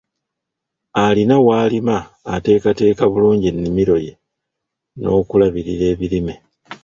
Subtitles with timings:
[1.05, 1.97] Alina w'alima
[2.33, 4.13] ateeketeeke bulungi ennimiro ye
[4.99, 6.35] n'okulabirira ebirime.